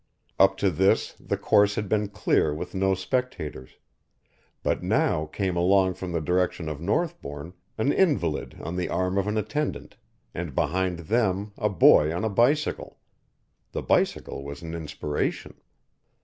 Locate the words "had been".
1.75-2.07